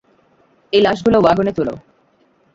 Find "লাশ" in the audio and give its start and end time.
0.81-0.97